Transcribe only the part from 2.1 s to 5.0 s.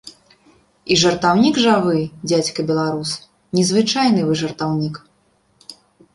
дзядзька беларус, незвычайны вы жартаўнік!